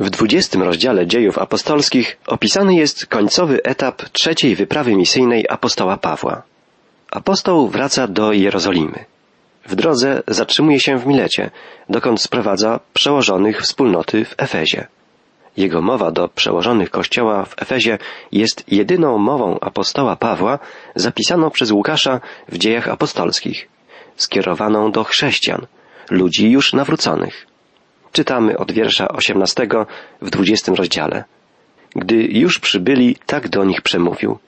W 0.00 0.10
dwudziestym 0.10 0.62
rozdziale 0.62 1.06
dziejów 1.06 1.38
apostolskich 1.38 2.18
opisany 2.26 2.74
jest 2.74 3.06
końcowy 3.06 3.62
etap 3.62 4.02
trzeciej 4.02 4.56
wyprawy 4.56 4.96
misyjnej 4.96 5.46
apostoła 5.48 5.96
Pawła. 5.96 6.42
Apostoł 7.10 7.68
wraca 7.68 8.08
do 8.08 8.32
Jerozolimy. 8.32 9.04
W 9.66 9.74
drodze 9.74 10.22
zatrzymuje 10.28 10.80
się 10.80 10.98
w 10.98 11.06
Milecie, 11.06 11.50
dokąd 11.88 12.22
sprowadza 12.22 12.80
przełożonych 12.92 13.62
wspólnoty 13.62 14.24
w 14.24 14.34
Efezie. 14.38 14.86
Jego 15.56 15.82
mowa 15.82 16.10
do 16.10 16.28
przełożonych 16.28 16.90
kościoła 16.90 17.44
w 17.44 17.62
Efezie 17.62 17.98
jest 18.32 18.72
jedyną 18.72 19.18
mową 19.18 19.60
apostoła 19.60 20.16
Pawła 20.16 20.58
zapisaną 20.94 21.50
przez 21.50 21.70
Łukasza 21.70 22.20
w 22.48 22.58
dziejach 22.58 22.88
apostolskich, 22.88 23.68
skierowaną 24.16 24.92
do 24.92 25.04
chrześcijan, 25.04 25.66
ludzi 26.10 26.50
już 26.50 26.72
nawróconych. 26.72 27.49
Czytamy 28.12 28.58
od 28.58 28.72
wiersza 28.72 29.08
18 29.08 29.68
w 30.22 30.30
20 30.30 30.72
rozdziale. 30.74 31.24
Gdy 31.96 32.14
już 32.14 32.58
przybyli, 32.58 33.16
tak 33.26 33.48
do 33.48 33.64
nich 33.64 33.82
przemówił. 33.82 34.38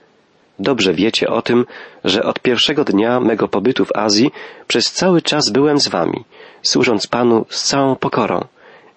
Dobrze 0.59 0.95
wiecie 0.95 1.28
o 1.28 1.42
tym, 1.42 1.66
że 2.05 2.22
od 2.22 2.41
pierwszego 2.41 2.84
dnia 2.84 3.20
mego 3.20 3.48
pobytu 3.48 3.84
w 3.84 3.96
Azji 3.96 4.30
przez 4.69 4.92
cały 4.92 5.22
czas 5.22 5.50
byłem 5.50 5.78
z 5.80 5.88
wami, 5.88 6.24
służąc 6.62 7.06
Panu 7.06 7.46
z 7.48 7.62
całą 7.64 7.96
pokorą, 7.96 8.45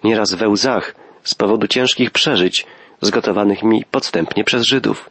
nieraz 0.04 0.34
we 0.34 0.48
łzach 0.48 0.94
z 1.22 1.34
powodu 1.34 1.66
ciężkich 1.66 2.10
przeżyć 2.10 2.66
zgotowanych 3.00 3.62
mi 3.62 3.84
podstępnie 3.90 4.44
przez 4.44 4.62
Żydów. 4.62 5.10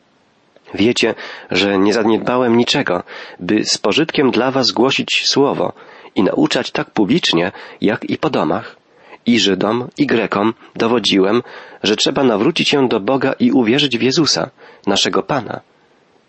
Wiecie, 0.73 1.15
że 1.51 1.77
nie 1.77 1.93
zaniedbałem 1.93 2.57
niczego, 2.57 3.03
by 3.40 3.65
z 3.65 3.77
pożytkiem 3.77 4.31
dla 4.31 4.51
was 4.51 4.71
głosić 4.71 5.27
słowo 5.27 5.73
i 6.15 6.23
nauczać 6.23 6.71
tak 6.71 6.90
publicznie, 6.90 7.51
jak 7.81 8.09
i 8.09 8.17
po 8.17 8.29
domach. 8.29 8.76
I 9.25 9.39
Żydom, 9.39 9.88
i 9.97 10.05
Grekom 10.05 10.53
dowodziłem, 10.75 11.43
że 11.84 11.95
trzeba 11.95 12.23
nawrócić 12.23 12.70
się 12.70 12.88
do 12.88 12.99
Boga 12.99 13.34
i 13.39 13.51
uwierzyć 13.51 13.98
w 13.98 14.01
Jezusa, 14.01 14.49
naszego 14.88 15.23
Pana. 15.23 15.62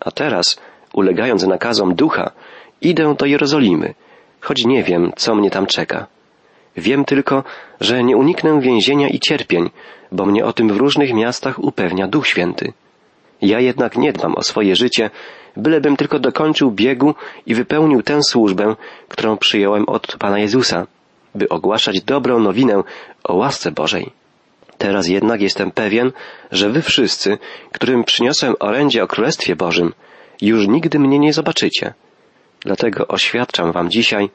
A 0.00 0.10
teraz, 0.10 0.60
ulegając 0.92 1.46
nakazom 1.46 1.94
ducha, 1.94 2.30
idę 2.80 3.14
do 3.18 3.26
Jerozolimy, 3.26 3.94
choć 4.40 4.64
nie 4.64 4.82
wiem, 4.82 5.12
co 5.16 5.34
mnie 5.34 5.50
tam 5.50 5.66
czeka. 5.66 6.06
Wiem 6.76 7.04
tylko, 7.04 7.44
że 7.80 8.04
nie 8.04 8.16
uniknę 8.16 8.60
więzienia 8.60 9.08
i 9.08 9.20
cierpień, 9.20 9.70
bo 10.12 10.26
mnie 10.26 10.44
o 10.44 10.52
tym 10.52 10.68
w 10.68 10.76
różnych 10.76 11.14
miastach 11.14 11.58
upewnia 11.58 12.08
Duch 12.08 12.26
Święty. 12.26 12.72
Ja 13.42 13.60
jednak 13.60 13.96
nie 13.96 14.12
dbam 14.12 14.34
o 14.34 14.42
swoje 14.42 14.76
życie, 14.76 15.10
bylebym 15.56 15.96
tylko 15.96 16.18
dokończył 16.18 16.70
biegu 16.70 17.14
i 17.46 17.54
wypełnił 17.54 18.02
tę 18.02 18.22
służbę, 18.22 18.76
którą 19.08 19.36
przyjąłem 19.36 19.88
od 19.88 20.16
Pana 20.18 20.38
Jezusa, 20.38 20.86
by 21.36 21.48
ogłaszać 21.48 22.02
dobrą 22.02 22.38
nowinę 22.38 22.82
o 23.24 23.34
łasce 23.34 23.72
Bożej. 23.72 24.12
Teraz 24.78 25.08
jednak 25.08 25.40
jestem 25.40 25.70
pewien, 25.70 26.12
że 26.52 26.70
wy 26.70 26.82
wszyscy, 26.82 27.38
którym 27.72 28.04
przyniosłem 28.04 28.54
orędzie 28.60 29.02
o 29.02 29.06
Królestwie 29.06 29.56
Bożym, 29.56 29.92
już 30.40 30.68
nigdy 30.68 30.98
mnie 30.98 31.18
nie 31.18 31.32
zobaczycie. 31.32 31.94
Dlatego 32.60 33.08
oświadczam 33.08 33.72
wam 33.72 33.90
dzisiaj, 33.90 34.30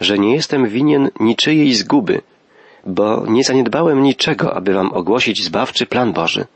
że 0.00 0.18
nie 0.18 0.34
jestem 0.34 0.68
winien 0.68 1.10
niczyjej 1.20 1.74
zguby, 1.74 2.20
bo 2.86 3.26
nie 3.28 3.44
zaniedbałem 3.44 4.02
niczego, 4.02 4.54
aby 4.54 4.74
wam 4.74 4.92
ogłosić 4.92 5.44
zbawczy 5.44 5.86
plan 5.86 6.12
Boży. 6.12 6.46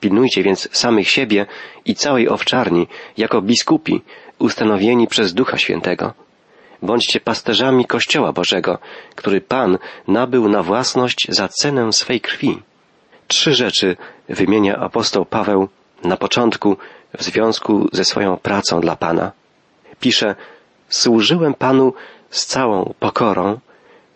Pilnujcie 0.00 0.42
więc 0.42 0.68
samych 0.72 1.08
siebie 1.10 1.46
i 1.84 1.94
całej 1.94 2.28
owczarni, 2.28 2.86
jako 3.16 3.42
biskupi, 3.42 4.02
ustanowieni 4.38 5.06
przez 5.06 5.34
Ducha 5.34 5.58
Świętego. 5.58 6.14
Bądźcie 6.82 7.20
pasterzami 7.20 7.84
Kościoła 7.86 8.32
Bożego, 8.32 8.78
który 9.14 9.40
Pan 9.40 9.78
nabył 10.08 10.48
na 10.48 10.62
własność 10.62 11.26
za 11.28 11.48
cenę 11.48 11.92
swej 11.92 12.20
krwi. 12.20 12.62
Trzy 13.28 13.54
rzeczy 13.54 13.96
wymienia 14.28 14.76
apostoł 14.76 15.24
Paweł 15.24 15.68
na 16.04 16.16
początku 16.16 16.76
w 17.18 17.22
związku 17.22 17.88
ze 17.92 18.04
swoją 18.04 18.36
pracą 18.36 18.80
dla 18.80 18.96
Pana. 18.96 19.32
Pisze, 20.00 20.34
służyłem 20.88 21.54
Panu 21.54 21.94
z 22.30 22.46
całą 22.46 22.94
pokorą 23.00 23.58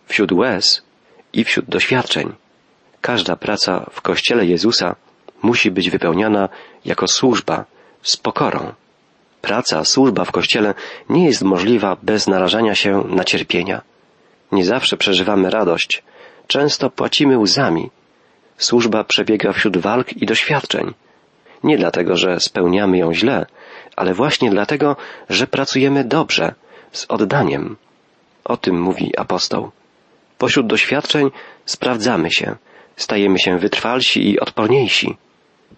wśród 0.07 0.31
łez 0.31 0.81
i 1.33 1.43
wśród 1.43 1.65
doświadczeń. 1.65 2.33
Każda 3.01 3.35
praca 3.35 3.85
w 3.91 4.01
Kościele 4.01 4.45
Jezusa 4.45 4.95
musi 5.41 5.71
być 5.71 5.89
wypełniana 5.89 6.49
jako 6.85 7.07
służba 7.07 7.65
z 8.01 8.17
pokorą. 8.17 8.73
Praca, 9.41 9.85
służba 9.85 10.25
w 10.25 10.31
Kościele 10.31 10.73
nie 11.09 11.25
jest 11.25 11.41
możliwa 11.41 11.97
bez 12.03 12.27
narażania 12.27 12.75
się 12.75 13.03
na 13.07 13.23
cierpienia. 13.23 13.81
Nie 14.51 14.65
zawsze 14.65 14.97
przeżywamy 14.97 15.49
radość, 15.49 16.03
często 16.47 16.89
płacimy 16.89 17.37
łzami. 17.37 17.89
Służba 18.57 19.03
przebiega 19.03 19.53
wśród 19.53 19.77
walk 19.77 20.13
i 20.13 20.25
doświadczeń. 20.25 20.93
Nie 21.63 21.77
dlatego, 21.77 22.17
że 22.17 22.39
spełniamy 22.39 22.97
ją 22.97 23.13
źle, 23.13 23.45
ale 23.95 24.13
właśnie 24.13 24.49
dlatego, 24.49 24.95
że 25.29 25.47
pracujemy 25.47 26.03
dobrze, 26.03 26.55
z 26.91 27.05
oddaniem. 27.09 27.75
O 28.45 28.57
tym 28.57 28.81
mówi 28.81 29.17
apostoł. 29.17 29.71
Pośród 30.37 30.67
doświadczeń 30.67 31.31
sprawdzamy 31.65 32.31
się, 32.31 32.55
stajemy 32.95 33.39
się 33.39 33.57
wytrwalsi 33.57 34.29
i 34.29 34.39
odporniejsi. 34.39 35.17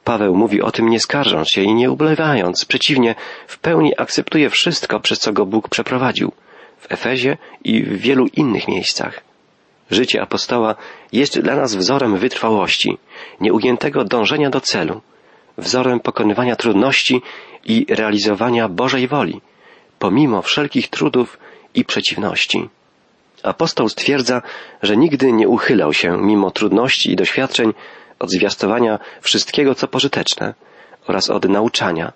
Paweł 0.03 0.35
mówi 0.35 0.61
o 0.61 0.71
tym 0.71 0.89
nie 0.89 0.99
skarżąc 0.99 1.49
się 1.49 1.61
i 1.61 1.73
nie 1.73 1.91
ubolewając, 1.91 2.65
przeciwnie, 2.65 3.15
w 3.47 3.59
pełni 3.59 3.93
akceptuje 3.97 4.49
wszystko, 4.49 4.99
przez 4.99 5.19
co 5.19 5.33
go 5.33 5.45
Bóg 5.45 5.69
przeprowadził, 5.69 6.31
w 6.77 6.91
Efezie 6.91 7.37
i 7.63 7.83
w 7.83 8.01
wielu 8.01 8.27
innych 8.27 8.67
miejscach. 8.67 9.21
Życie 9.91 10.21
apostoła 10.21 10.75
jest 11.11 11.39
dla 11.39 11.55
nas 11.55 11.75
wzorem 11.75 12.17
wytrwałości, 12.17 12.97
nieujętego 13.41 14.03
dążenia 14.03 14.49
do 14.49 14.61
celu, 14.61 15.01
wzorem 15.57 15.99
pokonywania 15.99 16.55
trudności 16.55 17.21
i 17.65 17.85
realizowania 17.89 18.69
Bożej 18.69 19.07
woli, 19.07 19.41
pomimo 19.99 20.41
wszelkich 20.41 20.87
trudów 20.87 21.37
i 21.73 21.85
przeciwności. 21.85 22.69
Apostoł 23.43 23.89
stwierdza, 23.89 24.41
że 24.81 24.97
nigdy 24.97 25.31
nie 25.31 25.47
uchylał 25.47 25.93
się 25.93 26.17
mimo 26.17 26.51
trudności 26.51 27.11
i 27.11 27.15
doświadczeń 27.15 27.73
od 28.19 28.31
zwiastowania 28.31 28.99
wszystkiego, 29.21 29.75
co 29.75 29.87
pożyteczne 29.87 30.53
oraz 31.07 31.29
od 31.29 31.49
nauczania. 31.49 32.13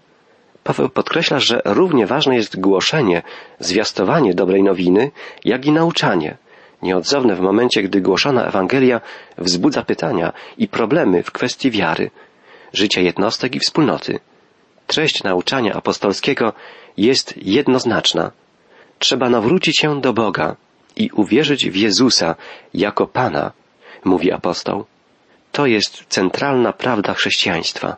Paweł 0.64 0.90
podkreśla, 0.90 1.40
że 1.40 1.62
równie 1.66 2.08
ważne 2.08 2.36
jest 2.36 2.60
głoszenie, 2.60 3.22
zwiastowanie 3.60 4.34
dobrej 4.34 4.64
nowiny, 4.64 5.12
jak 5.46 5.66
i 5.66 5.72
nauczanie, 5.72 6.38
nieodzowne 6.82 7.36
w 7.36 7.42
momencie, 7.42 7.84
gdy 7.84 8.02
głoszona 8.02 8.46
Ewangelia 8.46 9.02
wzbudza 9.38 9.84
pytania 9.84 10.34
i 10.58 10.68
problemy 10.68 11.24
w 11.24 11.32
kwestii 11.32 11.72
wiary, 11.72 12.12
życia 12.74 13.02
jednostek 13.02 13.56
i 13.56 13.60
wspólnoty. 13.60 14.20
Treść 14.88 15.24
nauczania 15.24 15.74
apostolskiego 15.74 16.54
jest 16.98 17.34
jednoznaczna. 17.38 18.32
Trzeba 19.00 19.30
nawrócić 19.30 19.80
się 19.80 20.02
do 20.02 20.14
Boga 20.14 20.56
i 20.96 21.10
uwierzyć 21.12 21.70
w 21.70 21.76
Jezusa 21.76 22.36
jako 22.74 23.08
Pana, 23.08 23.52
mówi 24.06 24.32
apostoł. 24.32 24.86
To 25.54 25.66
jest 25.66 26.06
centralna 26.10 26.74
prawda 26.74 27.14
chrześcijaństwa. 27.14 27.96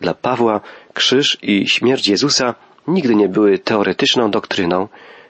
Dla 0.00 0.14
Pawła 0.14 0.60
krzyż 0.94 1.38
i 1.42 1.68
śmierć 1.68 2.08
Jezusa 2.08 2.54
nigdy 2.86 3.14
nie 3.14 3.28
były 3.28 3.58
teoretyczną 3.58 4.30
doktryną, 4.30 4.88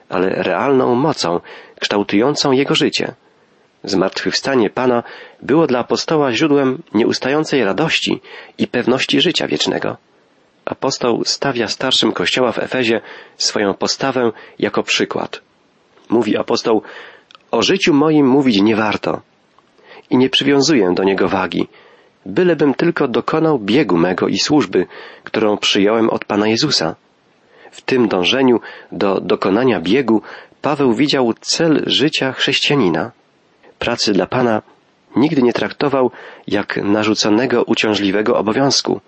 ale 0.09 0.29
realną 0.29 0.95
mocą 0.95 1.39
kształtującą 1.79 2.51
jego 2.51 2.75
życie. 2.75 3.13
Zmartwychwstanie 3.83 4.69
Pana 4.69 5.03
było 5.41 5.67
dla 5.67 5.79
apostoła 5.79 6.33
źródłem 6.33 6.83
nieustającej 6.93 7.63
radości 7.63 8.21
i 8.57 8.67
pewności 8.67 9.21
życia 9.21 9.47
wiecznego. 9.47 9.97
Apostoł 10.65 11.23
stawia 11.25 11.67
starszym 11.67 12.11
kościoła 12.11 12.51
w 12.51 12.59
Efezie 12.59 13.01
swoją 13.37 13.73
postawę 13.73 14.31
jako 14.59 14.83
przykład. 14.83 15.41
Mówi 16.09 16.37
apostoł, 16.37 16.81
o 17.51 17.61
życiu 17.61 17.93
moim 17.93 18.27
mówić 18.27 18.61
nie 18.61 18.75
warto, 18.75 19.21
i 20.09 20.17
nie 20.17 20.29
przywiązuję 20.29 20.93
do 20.93 21.03
niego 21.03 21.27
wagi, 21.27 21.67
bylebym 22.25 22.73
tylko 22.73 23.07
dokonał 23.07 23.59
biegu 23.59 23.97
mego 23.97 24.27
i 24.27 24.37
służby, 24.37 24.85
którą 25.23 25.57
przyjąłem 25.57 26.09
od 26.09 26.25
Pana 26.25 26.47
Jezusa. 26.47 26.95
W 27.71 27.81
tym 27.81 28.07
dążeniu 28.07 28.59
do 28.91 29.21
dokonania 29.21 29.81
biegu 29.81 30.21
Paweł 30.61 30.93
widział 30.93 31.33
cel 31.41 31.83
życia 31.85 32.31
chrześcijanina. 32.31 33.11
Pracy 33.79 34.13
dla 34.13 34.27
Pana 34.27 34.61
nigdy 35.15 35.41
nie 35.41 35.53
traktował 35.53 36.11
jak 36.47 36.77
narzuconego 36.77 37.63
uciążliwego 37.63 38.37
obowiązku, 38.37 39.01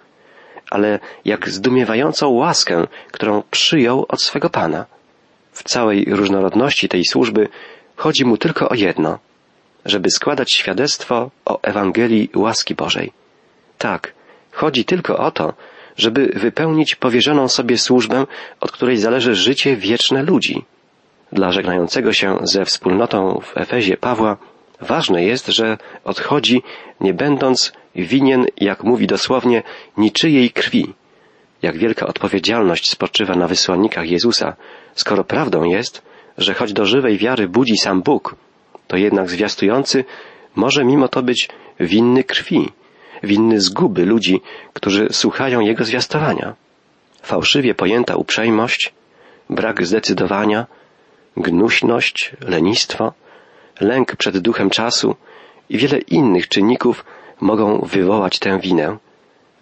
ale 0.69 0.99
jak 1.25 1.49
zdumiewającą 1.49 2.29
łaskę, 2.29 2.87
którą 3.11 3.43
przyjął 3.51 4.05
od 4.09 4.21
swego 4.21 4.49
Pana. 4.49 4.85
W 5.51 5.63
całej 5.63 6.05
różnorodności 6.05 6.89
tej 6.89 7.05
służby 7.05 7.47
chodzi 7.95 8.25
mu 8.25 8.37
tylko 8.37 8.69
o 8.69 8.75
jedno– 8.75 9.19
żeby 9.85 10.09
składać 10.09 10.53
świadectwo 10.53 11.31
o 11.45 11.61
Ewangelii 11.61 12.29
łaski 12.35 12.75
Bożej. 12.75 13.11
Tak, 13.77 14.13
chodzi 14.51 14.85
tylko 14.85 15.17
o 15.17 15.31
to, 15.31 15.53
żeby 15.97 16.31
wypełnić 16.35 16.95
powierzoną 16.95 17.47
sobie 17.47 17.77
służbę, 17.77 18.25
od 18.59 18.71
której 18.71 18.97
zależy 18.97 19.35
życie 19.35 19.75
wieczne 19.75 20.23
ludzi. 20.23 20.65
Dla 21.31 21.51
żegnającego 21.51 22.13
się 22.13 22.37
ze 22.43 22.65
wspólnotą 22.65 23.41
w 23.43 23.57
Efezie 23.57 23.97
Pawła 23.97 24.37
Ważne 24.81 25.23
jest, 25.23 25.47
że 25.47 25.77
odchodzi, 26.03 26.61
nie 26.99 27.13
będąc 27.13 27.73
winien, 27.95 28.45
jak 28.57 28.83
mówi 28.83 29.07
dosłownie, 29.07 29.63
niczyjej 29.97 30.49
krwi. 30.49 30.93
Jak 31.61 31.77
wielka 31.77 32.07
odpowiedzialność 32.07 32.89
spoczywa 32.89 33.35
na 33.35 33.47
wysłannikach 33.47 34.09
Jezusa, 34.09 34.55
skoro 34.95 35.23
prawdą 35.23 35.63
jest, 35.63 36.01
że 36.37 36.53
choć 36.53 36.73
do 36.73 36.85
żywej 36.85 37.17
wiary 37.17 37.47
budzi 37.47 37.77
sam 37.77 38.01
Bóg, 38.01 38.35
to 38.91 38.97
jednak 38.97 39.29
zwiastujący 39.29 40.05
może 40.55 40.85
mimo 40.85 41.07
to 41.07 41.23
być 41.23 41.49
winny 41.79 42.23
krwi, 42.23 42.71
winny 43.23 43.61
zguby 43.61 44.05
ludzi, 44.05 44.41
którzy 44.73 45.07
słuchają 45.11 45.59
Jego 45.59 45.83
zwiastowania. 45.83 46.55
Fałszywie 47.23 47.75
pojęta 47.75 48.15
uprzejmość, 48.15 48.93
brak 49.49 49.87
zdecydowania, 49.87 50.67
gnuśność, 51.37 52.31
lenistwo, 52.41 53.13
lęk 53.81 54.15
przed 54.15 54.37
duchem 54.37 54.69
czasu 54.69 55.15
i 55.69 55.77
wiele 55.77 55.97
innych 55.97 56.47
czynników 56.47 57.05
mogą 57.41 57.79
wywołać 57.79 58.39
tę 58.39 58.59
winę. 58.59 58.97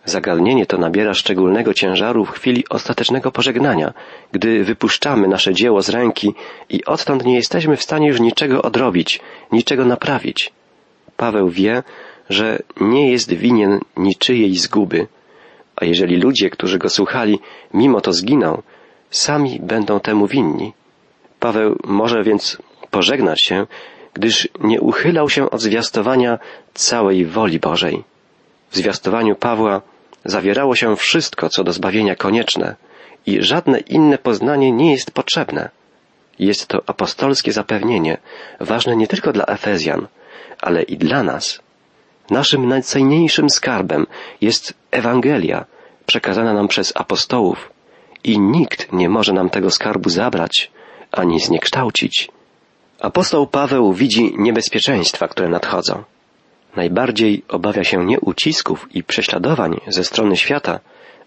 Zagadnienie 0.06 0.66
to 0.66 0.78
nabiera 0.78 1.14
szczególnego 1.14 1.74
ciężaru 1.74 2.26
w 2.26 2.30
chwili 2.30 2.64
ostatecznego 2.70 3.32
pożegnania, 3.32 3.94
gdy 4.32 4.64
wypuszczamy 4.64 5.28
nasze 5.28 5.54
dzieło 5.54 5.82
z 5.82 5.90
ręki 5.90 6.34
i 6.70 6.86
odtąd 6.86 7.26
nie 7.26 7.36
jesteśmy 7.36 7.78
w 7.78 7.84
stanie 7.84 8.08
już 8.08 8.20
niczego 8.20 8.62
odrobić, 8.62 9.20
niczego 9.52 9.86
naprawić. 9.86 10.52
Paweł 11.18 11.50
wie, 11.50 11.84
że 12.30 12.60
nie 12.82 13.12
jest 13.12 13.34
winien 13.34 13.80
niczyjej 13.98 14.56
zguby, 14.56 15.08
a 15.76 15.86
jeżeli 15.86 16.16
ludzie, 16.18 16.50
którzy 16.50 16.78
go 16.78 16.90
słuchali, 16.90 17.40
mimo 17.74 18.02
to 18.02 18.14
zginą, 18.14 18.62
sami 19.12 19.60
będą 19.60 20.00
temu 20.00 20.28
winni. 20.28 20.74
Paweł 21.40 21.78
może 21.84 22.24
więc 22.24 22.58
pożegnać 22.92 23.42
się, 23.42 23.68
gdyż 24.14 24.50
nie 24.60 24.82
uchylał 24.82 25.30
się 25.30 25.50
od 25.50 25.62
zwiastowania 25.62 26.40
całej 26.74 27.26
woli 27.26 27.60
Bożej. 27.60 28.04
W 28.70 28.78
zwiastowaniu 28.78 29.36
Pawła 29.36 29.82
zawierało 30.26 30.76
się 30.76 30.96
wszystko, 30.96 31.50
co 31.50 31.64
do 31.64 31.74
zbawienia 31.74 32.16
konieczne 32.16 32.76
i 33.26 33.44
żadne 33.44 33.80
inne 33.80 34.18
poznanie 34.18 34.72
nie 34.72 34.92
jest 34.92 35.12
potrzebne. 35.12 35.70
Jest 36.40 36.68
to 36.68 36.84
apostolskie 36.88 37.52
zapewnienie, 37.52 38.18
ważne 38.60 38.96
nie 38.96 39.08
tylko 39.08 39.32
dla 39.32 39.46
Efezjan, 39.46 40.08
ale 40.62 40.82
i 40.84 40.98
dla 40.98 41.24
nas. 41.24 41.60
Naszym 42.30 42.68
najcenniejszym 42.68 43.50
skarbem 43.50 44.08
jest 44.42 44.74
Ewangelia, 44.92 45.66
przekazana 46.06 46.54
nam 46.54 46.68
przez 46.68 46.94
apostołów, 46.96 47.70
i 48.24 48.40
nikt 48.40 48.94
nie 48.94 49.10
może 49.10 49.34
nam 49.34 49.50
tego 49.50 49.72
skarbu 49.72 50.10
zabrać 50.10 50.72
ani 51.12 51.40
zniekształcić. 51.40 52.30
Apostoł 53.00 53.48
Paweł 53.48 53.94
widzi 53.94 54.34
niebezpieczeństwa, 54.38 55.28
które 55.28 55.50
nadchodzą. 55.50 56.04
Najbardziej 56.76 57.44
obawia 57.48 57.84
się 57.84 58.06
nie 58.06 58.20
ucisków 58.20 58.88
i 58.96 59.04
prześladowań 59.04 59.80
ze 59.88 60.04
strony 60.04 60.38
świata, 60.38 60.80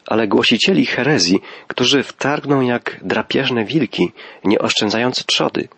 ale 0.07 0.29
głosicieli 0.29 0.87
herezji, 0.87 1.41
którzy 1.69 2.03
wtargną 2.03 2.61
jak 2.61 3.01
drapieżne 3.03 3.65
wilki, 3.65 4.13
nie 4.45 4.59
oszczędzając 4.59 5.27
trzody. 5.27 5.69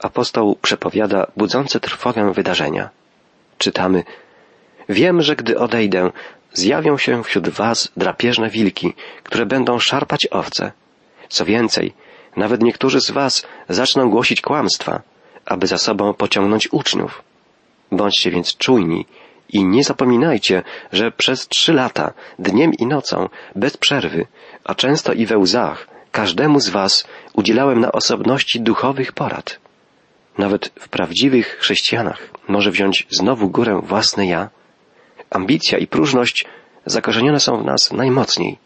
Apostoł 0.00 0.56
przepowiada 0.62 1.26
budzące 1.36 1.80
trwogę 1.80 2.32
wydarzenia. 2.32 2.90
Czytamy 3.58 4.04
Wiem, 4.88 5.22
że 5.22 5.36
gdy 5.36 5.58
odejdę, 5.58 6.10
zjawią 6.52 6.98
się 6.98 7.24
wśród 7.24 7.48
was 7.48 7.92
drapieżne 7.96 8.50
wilki, 8.50 8.94
które 9.22 9.46
będą 9.46 9.78
szarpać 9.78 10.26
owce. 10.30 10.72
Co 11.28 11.44
więcej, 11.44 11.92
nawet 12.36 12.62
niektórzy 12.62 13.00
z 13.00 13.10
was 13.10 13.46
zaczną 13.68 14.10
głosić 14.10 14.40
kłamstwa, 14.40 15.02
aby 15.46 15.66
za 15.66 15.78
sobą 15.78 16.14
pociągnąć 16.14 16.72
uczniów. 16.72 17.22
Bądźcie 17.92 18.30
więc 18.30 18.56
czujni 18.56 19.06
i 19.48 19.64
nie 19.64 19.84
zapominajcie, 19.84 20.62
że 20.92 21.10
przez 21.10 21.48
trzy 21.48 21.72
lata, 21.72 22.12
dniem 22.38 22.74
i 22.74 22.86
nocą, 22.86 23.28
bez 23.56 23.76
przerwy, 23.76 24.26
a 24.64 24.74
często 24.74 25.12
i 25.12 25.26
we 25.26 25.38
łzach, 25.38 25.88
każdemu 26.12 26.60
z 26.60 26.68
was 26.68 27.06
udzielałem 27.32 27.80
na 27.80 27.92
osobności 27.92 28.60
duchowych 28.60 29.12
porad. 29.12 29.58
Nawet 30.38 30.72
w 30.80 30.88
prawdziwych 30.88 31.46
chrześcijanach 31.60 32.28
może 32.48 32.70
wziąć 32.70 33.06
znowu 33.10 33.50
górę 33.50 33.80
własne 33.84 34.26
ja. 34.26 34.50
Ambicja 35.30 35.78
i 35.78 35.86
próżność 35.86 36.46
zakorzenione 36.86 37.40
są 37.40 37.62
w 37.62 37.64
nas 37.64 37.92
najmocniej. 37.92 38.58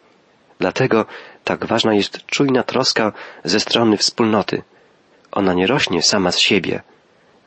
Dlatego 0.58 1.06
tak 1.44 1.66
ważna 1.66 1.94
jest 1.94 2.26
czujna 2.26 2.62
troska 2.62 3.12
ze 3.44 3.60
strony 3.60 3.96
wspólnoty. 3.96 4.62
Ona 5.32 5.54
nie 5.54 5.66
rośnie 5.66 6.02
sama 6.02 6.32
z 6.32 6.38
siebie. 6.38 6.82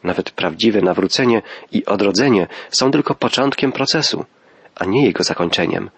Nawet 0.06 0.32
prawdziwe 0.32 0.82
nawrócenie 0.82 1.42
i 1.72 1.86
odrodzenie 1.86 2.48
są 2.70 2.92
tylko 2.92 3.16
początkiem 3.16 3.72
procesu, 3.72 4.26
a 4.76 4.86
nie 4.86 5.06
jego 5.06 5.24
zakończeniem. 5.24 5.90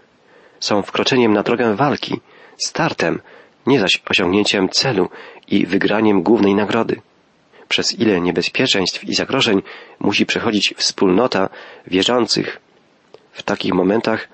Są 0.59 0.81
wkroczeniem 0.81 1.33
na 1.33 1.43
drogę 1.43 1.75
walki, 1.75 2.21
startem, 2.57 3.21
nie 3.67 3.79
zaś 3.79 4.01
osiągnięciem 4.09 4.69
celu 4.69 5.09
i 5.47 5.65
wygraniem 5.65 6.23
głównej 6.23 6.55
nagrody. 6.55 7.01
Przez 7.67 7.99
ile 7.99 8.21
niebezpieczeństw 8.21 9.03
i 9.03 9.15
zagrożeń 9.15 9.61
musi 9.99 10.25
przechodzić 10.25 10.73
wspólnota 10.77 11.49
wierzących. 11.87 12.59
W 13.31 13.43
takich 13.43 13.73
momentach 13.73 14.27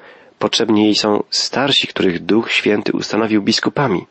Potrzebni 0.44 0.84
jej 0.84 0.96
są 0.96 1.24
starsi, 1.30 1.88
których 1.88 2.25
Duch 2.25 2.52
Święty 2.52 2.92
ustanowił 2.92 3.42
biskupami. 3.42 4.06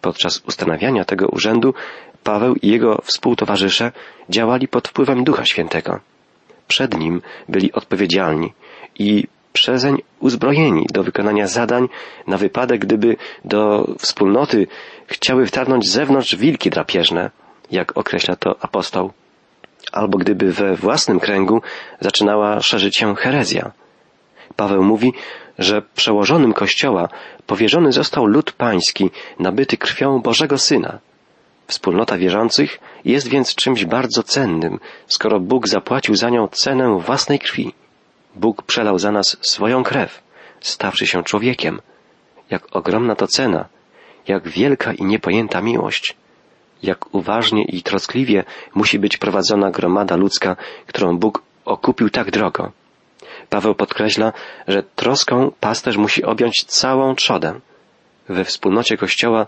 Podczas 0.00 0.38
ustanawiania 0.38 1.04
tego 1.04 1.26
urzędu 1.28 1.74
Paweł 2.24 2.54
i 2.62 2.68
jego 2.68 3.00
współtowarzysze 3.04 3.92
działali 4.28 4.68
pod 4.68 4.88
wpływem 4.88 5.24
Ducha 5.24 5.44
Świętego. 5.44 6.00
Przed 6.68 6.98
nim 6.98 7.22
byli 7.48 7.72
odpowiedzialni 7.72 8.52
i 8.98 9.26
przezeń 9.52 10.02
uzbrojeni 10.20 10.86
do 10.92 11.02
wykonania 11.02 11.46
zadań 11.46 11.88
na 12.26 12.36
wypadek, 12.36 12.80
gdyby 12.80 13.16
do 13.44 13.88
wspólnoty 13.98 14.66
chciały 15.06 15.46
wtarnąć 15.46 15.88
z 15.88 15.92
zewnątrz 15.92 16.36
wilki 16.36 16.70
drapieżne, 16.70 17.30
jak 17.70 17.98
określa 17.98 18.36
to 18.36 18.56
apostoł, 18.60 19.12
albo 19.92 20.18
gdyby 20.18 20.52
we 20.52 20.76
własnym 20.76 21.20
kręgu 21.20 21.62
zaczynała 22.00 22.60
szerzyć 22.60 22.96
się 22.96 23.14
herezja. 23.14 23.70
Paweł 24.56 24.82
mówi, 24.82 25.12
że 25.58 25.82
przełożonym 25.94 26.52
Kościoła 26.52 27.08
powierzony 27.46 27.92
został 27.92 28.26
lud 28.26 28.52
pański, 28.52 29.10
nabyty 29.38 29.76
krwią 29.76 30.20
Bożego 30.20 30.58
Syna. 30.58 30.98
Wspólnota 31.66 32.18
wierzących 32.18 32.78
jest 33.04 33.28
więc 33.28 33.54
czymś 33.54 33.84
bardzo 33.84 34.22
cennym, 34.22 34.80
skoro 35.06 35.40
Bóg 35.40 35.68
zapłacił 35.68 36.14
za 36.14 36.30
nią 36.30 36.48
cenę 36.48 36.98
własnej 36.98 37.38
krwi. 37.38 37.74
Bóg 38.34 38.62
przelał 38.62 38.98
za 38.98 39.12
nas 39.12 39.36
swoją 39.40 39.82
krew, 39.82 40.22
stawszy 40.60 41.06
się 41.06 41.24
człowiekiem. 41.24 41.80
Jak 42.50 42.76
ogromna 42.76 43.14
to 43.14 43.26
cena, 43.26 43.68
jak 44.28 44.48
wielka 44.48 44.92
i 44.92 45.04
niepojęta 45.04 45.60
miłość, 45.60 46.16
jak 46.82 47.14
uważnie 47.14 47.64
i 47.64 47.82
troskliwie 47.82 48.44
musi 48.74 48.98
być 48.98 49.16
prowadzona 49.16 49.70
gromada 49.70 50.16
ludzka, 50.16 50.56
którą 50.86 51.18
Bóg 51.18 51.42
okupił 51.64 52.10
tak 52.10 52.30
drogo. 52.30 52.72
Paweł 53.48 53.74
podkreśla, 53.74 54.32
że 54.68 54.82
troską 54.82 55.50
pasterz 55.60 55.96
musi 55.96 56.24
objąć 56.24 56.64
całą 56.64 57.14
trzodę. 57.14 57.60
We 58.28 58.44
wspólnocie 58.44 58.96
Kościoła 58.96 59.46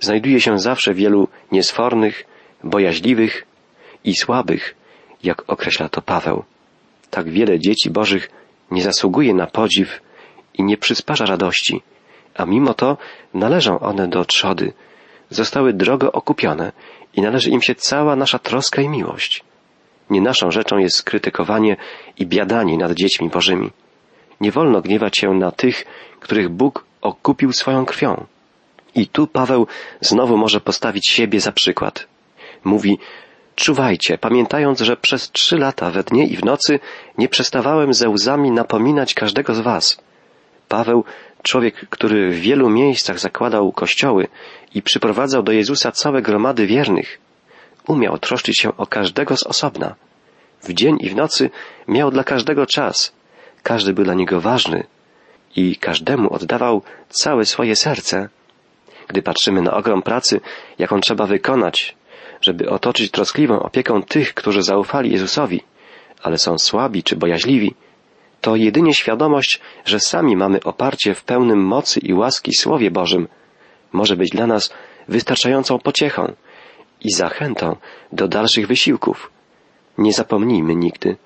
znajduje 0.00 0.40
się 0.40 0.58
zawsze 0.58 0.94
wielu 0.94 1.28
niesfornych, 1.52 2.24
bojaźliwych 2.64 3.46
i 4.04 4.14
słabych, 4.14 4.74
jak 5.22 5.50
określa 5.50 5.88
to 5.88 6.02
Paweł. 6.02 6.44
Tak 7.10 7.28
wiele 7.28 7.58
dzieci 7.58 7.90
Bożych 7.90 8.30
nie 8.70 8.82
zasługuje 8.82 9.34
na 9.34 9.46
podziw 9.46 10.00
i 10.54 10.62
nie 10.62 10.76
przysparza 10.76 11.26
radości, 11.26 11.82
a 12.34 12.44
mimo 12.44 12.74
to 12.74 12.96
należą 13.34 13.80
one 13.80 14.08
do 14.08 14.24
trzody, 14.24 14.72
zostały 15.30 15.72
drogo 15.72 16.12
okupione 16.12 16.72
i 17.14 17.22
należy 17.22 17.50
im 17.50 17.62
się 17.62 17.74
cała 17.74 18.16
nasza 18.16 18.38
troska 18.38 18.82
i 18.82 18.88
miłość. 18.88 19.44
Nie 20.10 20.20
naszą 20.20 20.50
rzeczą 20.50 20.78
jest 20.78 21.02
krytykowanie 21.02 21.76
i 22.18 22.26
biadanie 22.26 22.78
nad 22.78 22.92
dziećmi 22.92 23.28
Bożymi. 23.28 23.70
Nie 24.40 24.52
wolno 24.52 24.80
gniewać 24.80 25.18
się 25.18 25.34
na 25.34 25.50
tych, 25.50 25.84
których 26.20 26.48
Bóg 26.48 26.84
okupił 27.00 27.52
swoją 27.52 27.86
krwią. 27.86 28.26
I 28.94 29.06
tu 29.06 29.26
Paweł 29.26 29.66
znowu 30.00 30.36
może 30.36 30.60
postawić 30.60 31.08
siebie 31.08 31.40
za 31.40 31.52
przykład. 31.52 32.06
Mówi, 32.64 32.98
czuwajcie, 33.56 34.18
pamiętając, 34.18 34.80
że 34.80 34.96
przez 34.96 35.30
trzy 35.30 35.58
lata 35.58 35.90
we 35.90 36.02
dnie 36.02 36.26
i 36.26 36.36
w 36.36 36.44
nocy 36.44 36.80
nie 37.18 37.28
przestawałem 37.28 37.94
ze 37.94 38.08
łzami 38.08 38.50
napominać 38.50 39.14
każdego 39.14 39.54
z 39.54 39.60
was. 39.60 40.02
Paweł, 40.68 41.04
człowiek, 41.42 41.86
który 41.90 42.30
w 42.30 42.40
wielu 42.40 42.70
miejscach 42.70 43.18
zakładał 43.18 43.72
kościoły 43.72 44.28
i 44.74 44.82
przyprowadzał 44.82 45.42
do 45.42 45.52
Jezusa 45.52 45.92
całe 45.92 46.22
gromady 46.22 46.66
wiernych, 46.66 47.18
umiał 47.86 48.18
troszczyć 48.18 48.58
się 48.58 48.76
o 48.76 48.86
każdego 48.86 49.36
z 49.36 49.42
osobna. 49.42 49.94
W 50.62 50.72
dzień 50.72 50.96
i 51.00 51.10
w 51.10 51.16
nocy 51.16 51.50
miał 51.88 52.10
dla 52.10 52.24
każdego 52.24 52.66
czas. 52.66 53.12
Każdy 53.62 53.92
był 53.92 54.04
dla 54.04 54.14
niego 54.14 54.40
ważny 54.40 54.84
i 55.56 55.76
każdemu 55.76 56.34
oddawał 56.34 56.82
całe 57.08 57.44
swoje 57.44 57.76
serce. 57.76 58.28
Gdy 59.10 59.22
patrzymy 59.22 59.62
na 59.62 59.74
ogrom 59.74 60.02
pracy, 60.02 60.40
jaką 60.78 61.00
trzeba 61.00 61.26
wykonać, 61.26 61.96
żeby 62.40 62.70
otoczyć 62.70 63.10
troskliwą 63.10 63.60
opieką 63.60 64.02
tych, 64.02 64.34
którzy 64.34 64.62
zaufali 64.62 65.12
Jezusowi, 65.12 65.62
ale 66.22 66.38
są 66.38 66.58
słabi 66.58 67.02
czy 67.02 67.16
bojaźliwi, 67.16 67.74
to 68.40 68.56
jedynie 68.56 68.94
świadomość, 68.94 69.60
że 69.84 70.00
sami 70.00 70.36
mamy 70.36 70.62
oparcie 70.62 71.14
w 71.14 71.24
pełnym 71.24 71.58
mocy 71.58 72.00
i 72.00 72.14
łaski 72.14 72.52
Słowie 72.54 72.90
Bożym, 72.90 73.28
może 73.92 74.16
być 74.16 74.30
dla 74.30 74.46
nas 74.46 74.74
wystarczającą 75.08 75.78
pociechą 75.78 76.32
i 77.00 77.10
zachętą 77.10 77.76
do 78.12 78.28
dalszych 78.28 78.66
wysiłków. 78.66 79.30
Nie 79.98 80.12
zapomnijmy 80.12 80.74
nigdy, 80.74 81.16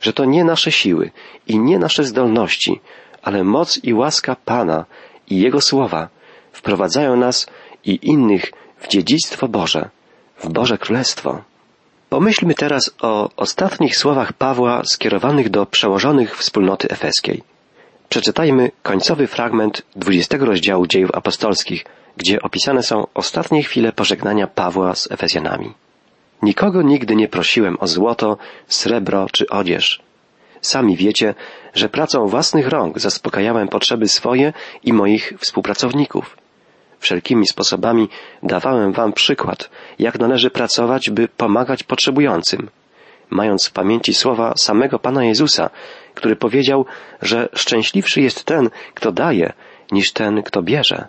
że 0.00 0.12
to 0.12 0.24
nie 0.24 0.44
nasze 0.44 0.72
siły 0.72 1.10
i 1.46 1.58
nie 1.58 1.78
nasze 1.78 2.04
zdolności, 2.04 2.80
ale 3.22 3.44
moc 3.44 3.84
i 3.84 3.94
łaska 3.94 4.36
Pana 4.44 4.84
i 5.28 5.40
Jego 5.40 5.60
słowa 5.60 6.08
wprowadzają 6.54 7.16
nas 7.16 7.46
i 7.84 7.98
innych 8.02 8.52
w 8.78 8.88
dziedzictwo 8.88 9.48
Boże, 9.48 9.90
w 10.38 10.48
Boże 10.48 10.78
Królestwo. 10.78 11.42
Pomyślmy 12.08 12.54
teraz 12.54 12.90
o 13.02 13.30
ostatnich 13.36 13.96
słowach 13.96 14.32
Pawła 14.32 14.82
skierowanych 14.84 15.48
do 15.50 15.66
przełożonych 15.66 16.36
wspólnoty 16.36 16.88
efeskiej. 16.88 17.42
Przeczytajmy 18.08 18.70
końcowy 18.82 19.26
fragment 19.26 19.82
20 19.96 20.36
rozdziału 20.40 20.86
dziejów 20.86 21.10
apostolskich, 21.14 21.84
gdzie 22.16 22.42
opisane 22.42 22.82
są 22.82 23.06
ostatnie 23.14 23.62
chwile 23.62 23.92
pożegnania 23.92 24.46
Pawła 24.46 24.94
z 24.94 25.10
Efezjanami. 25.10 25.72
Nikogo 26.42 26.82
nigdy 26.82 27.16
nie 27.16 27.28
prosiłem 27.28 27.76
o 27.80 27.86
złoto, 27.86 28.36
srebro 28.68 29.26
czy 29.32 29.48
odzież. 29.48 30.02
Sami 30.60 30.96
wiecie, 30.96 31.34
że 31.74 31.88
pracą 31.88 32.26
własnych 32.26 32.68
rąk 32.68 32.98
zaspokajałem 32.98 33.68
potrzeby 33.68 34.08
swoje 34.08 34.52
i 34.84 34.92
moich 34.92 35.32
współpracowników. 35.38 36.36
Wszelkimi 37.04 37.46
sposobami 37.46 38.08
dawałem 38.42 38.92
wam 38.92 39.12
przykład, 39.12 39.70
jak 39.98 40.18
należy 40.18 40.50
pracować, 40.50 41.10
by 41.10 41.28
pomagać 41.28 41.82
potrzebującym, 41.82 42.70
mając 43.30 43.66
w 43.66 43.72
pamięci 43.72 44.14
słowa 44.14 44.54
samego 44.56 44.98
Pana 44.98 45.24
Jezusa, 45.24 45.70
który 46.14 46.36
powiedział, 46.36 46.86
że 47.22 47.48
szczęśliwszy 47.54 48.20
jest 48.20 48.44
ten, 48.44 48.70
kto 48.94 49.12
daje, 49.12 49.52
niż 49.92 50.12
ten, 50.12 50.42
kto 50.42 50.62
bierze. 50.62 51.08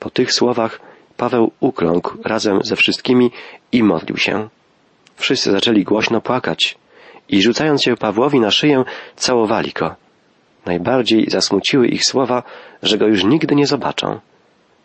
Po 0.00 0.10
tych 0.10 0.32
słowach 0.32 0.80
Paweł 1.16 1.52
ukląkł 1.60 2.18
razem 2.24 2.60
ze 2.64 2.76
wszystkimi 2.76 3.30
i 3.72 3.82
modlił 3.82 4.16
się. 4.16 4.48
Wszyscy 5.16 5.52
zaczęli 5.52 5.84
głośno 5.84 6.20
płakać 6.20 6.78
i 7.28 7.42
rzucając 7.42 7.82
się 7.82 7.96
Pawłowi 7.96 8.40
na 8.40 8.50
szyję, 8.50 8.84
całowali 9.16 9.72
go. 9.72 9.94
Najbardziej 10.66 11.30
zasmuciły 11.30 11.88
ich 11.88 12.04
słowa, 12.04 12.42
że 12.82 12.98
go 12.98 13.06
już 13.06 13.24
nigdy 13.24 13.54
nie 13.54 13.66
zobaczą. 13.66 14.20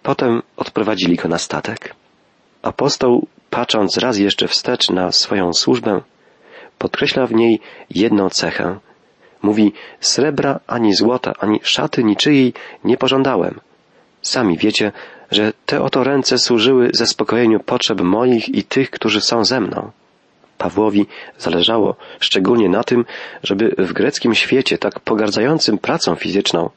Potem 0.03 0.41
odprowadzili 0.57 1.15
go 1.15 1.29
na 1.29 1.38
statek. 1.38 1.95
Apostoł, 2.62 3.27
patrząc 3.50 3.98
raz 3.98 4.17
jeszcze 4.17 4.48
wstecz 4.48 4.89
na 4.89 5.12
swoją 5.12 5.53
służbę, 5.53 6.01
podkreśla 6.77 7.27
w 7.27 7.33
niej 7.33 7.60
jedną 7.89 8.29
cechę. 8.29 8.79
Mówi, 9.41 9.74
srebra 10.00 10.60
ani 10.67 10.93
złota, 10.93 11.33
ani 11.39 11.60
szaty 11.63 12.03
niczyjej 12.03 12.53
nie 12.83 12.98
pożądałem. 12.98 13.60
Sami 14.22 14.57
wiecie, 14.57 14.91
że 15.31 15.53
te 15.65 15.81
oto 15.81 16.03
ręce 16.03 16.38
służyły 16.38 16.89
zaspokojeniu 16.93 17.60
potrzeb 17.60 18.01
moich 18.01 18.50
i 18.50 18.63
tych, 18.63 18.89
którzy 18.89 19.22
są 19.22 19.45
ze 19.45 19.62
mną. 19.62 19.91
Pawłowi 20.57 21.05
zależało 21.38 21.95
szczególnie 22.19 22.69
na 22.69 22.83
tym, 22.83 23.05
żeby 23.43 23.75
w 23.77 23.93
greckim 23.93 24.36
świecie 24.36 24.77
tak 24.77 25.00
pogardzającym 25.00 25.77
pracą 25.77 26.15
fizyczną 26.15 26.69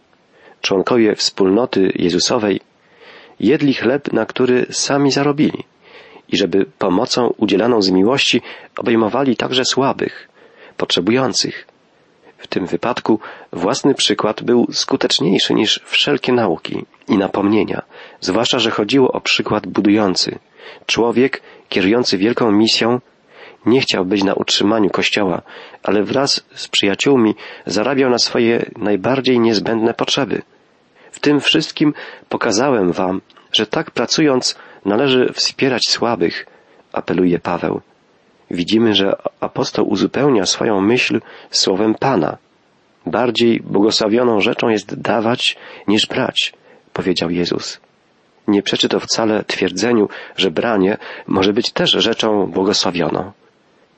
członkowie 0.60 1.14
wspólnoty 1.14 1.92
Jezusowej 1.94 2.60
jedli 3.40 3.74
chleb, 3.74 4.12
na 4.12 4.26
który 4.26 4.66
sami 4.70 5.10
zarobili 5.10 5.64
i 6.28 6.36
żeby 6.36 6.66
pomocą 6.78 7.34
udzielaną 7.36 7.82
z 7.82 7.90
miłości 7.90 8.42
obejmowali 8.76 9.36
także 9.36 9.64
słabych, 9.64 10.28
potrzebujących. 10.76 11.66
W 12.38 12.46
tym 12.46 12.66
wypadku 12.66 13.20
własny 13.52 13.94
przykład 13.94 14.42
był 14.42 14.66
skuteczniejszy 14.72 15.54
niż 15.54 15.80
wszelkie 15.84 16.32
nauki 16.32 16.84
i 17.08 17.18
napomnienia, 17.18 17.82
zwłaszcza, 18.20 18.58
że 18.58 18.70
chodziło 18.70 19.12
o 19.12 19.20
przykład 19.20 19.66
budujący. 19.66 20.38
Człowiek, 20.86 21.42
kierujący 21.68 22.18
wielką 22.18 22.52
misją, 22.52 23.00
nie 23.66 23.80
chciał 23.80 24.04
być 24.04 24.24
na 24.24 24.34
utrzymaniu 24.34 24.90
kościoła, 24.90 25.42
ale 25.82 26.02
wraz 26.02 26.46
z 26.54 26.68
przyjaciółmi 26.68 27.34
zarabiał 27.66 28.10
na 28.10 28.18
swoje 28.18 28.70
najbardziej 28.76 29.40
niezbędne 29.40 29.94
potrzeby. 29.94 30.42
W 31.16 31.20
tym 31.20 31.40
wszystkim 31.40 31.94
pokazałem 32.28 32.92
wam, 32.92 33.20
że 33.52 33.66
tak 33.66 33.90
pracując 33.90 34.56
należy 34.84 35.32
wspierać 35.32 35.82
słabych, 35.88 36.46
apeluje 36.92 37.38
Paweł. 37.38 37.80
Widzimy, 38.50 38.94
że 38.94 39.16
apostoł 39.40 39.88
uzupełnia 39.88 40.46
swoją 40.46 40.80
myśl 40.80 41.20
słowem 41.50 41.94
Pana. 41.94 42.36
Bardziej 43.06 43.60
błogosławioną 43.60 44.40
rzeczą 44.40 44.68
jest 44.68 45.00
dawać 45.00 45.56
niż 45.88 46.06
brać, 46.06 46.52
powiedział 46.92 47.30
Jezus. 47.30 47.80
Nie 48.48 48.62
przeczy 48.62 48.88
to 48.88 49.00
wcale 49.00 49.44
twierdzeniu, 49.44 50.08
że 50.36 50.50
branie 50.50 50.96
może 51.26 51.52
być 51.52 51.70
też 51.70 51.90
rzeczą 51.90 52.46
błogosławioną. 52.46 53.32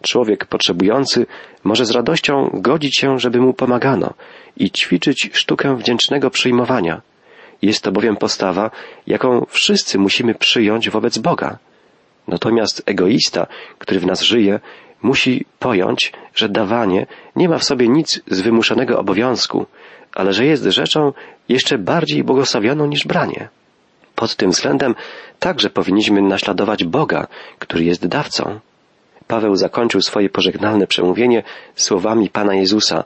Człowiek 0.02 0.46
potrzebujący 0.46 1.26
może 1.64 1.87
z 1.87 1.90
radością 1.90 2.50
godzić 2.54 2.98
się, 2.98 3.18
żeby 3.18 3.40
mu 3.40 3.52
pomagano 3.52 4.14
i 4.56 4.70
ćwiczyć 4.70 5.30
sztukę 5.32 5.76
wdzięcznego 5.76 6.30
przyjmowania. 6.30 7.07
Jest 7.62 7.82
to 7.82 7.92
bowiem 7.92 8.16
postawa, 8.16 8.70
jaką 9.06 9.46
wszyscy 9.48 9.98
musimy 9.98 10.34
przyjąć 10.34 10.90
wobec 10.90 11.18
Boga. 11.18 11.58
Natomiast 12.28 12.82
egoista, 12.86 13.46
który 13.78 14.00
w 14.00 14.06
nas 14.06 14.22
żyje, 14.22 14.60
musi 15.02 15.44
pojąć, 15.58 16.12
że 16.34 16.48
dawanie 16.48 17.06
nie 17.36 17.48
ma 17.48 17.58
w 17.58 17.64
sobie 17.64 17.88
nic 17.88 18.20
z 18.26 18.40
wymuszonego 18.40 18.98
obowiązku, 18.98 19.66
ale 20.14 20.32
że 20.32 20.46
jest 20.46 20.64
rzeczą 20.64 21.12
jeszcze 21.48 21.78
bardziej 21.78 22.24
błogosławioną 22.24 22.86
niż 22.86 23.06
branie. 23.06 23.48
Pod 24.14 24.36
tym 24.36 24.50
względem 24.50 24.94
także 25.38 25.70
powinniśmy 25.70 26.22
naśladować 26.22 26.84
Boga, 26.84 27.26
który 27.58 27.84
jest 27.84 28.06
dawcą. 28.06 28.60
Paweł 29.26 29.56
zakończył 29.56 30.02
swoje 30.02 30.28
pożegnalne 30.28 30.86
przemówienie 30.86 31.42
słowami 31.74 32.30
Pana 32.30 32.54
Jezusa. 32.54 33.04